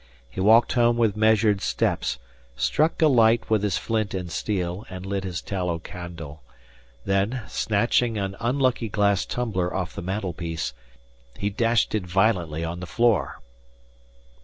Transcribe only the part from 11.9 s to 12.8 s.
it violently on